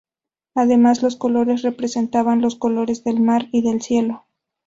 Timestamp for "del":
3.03-3.19, 3.61-3.83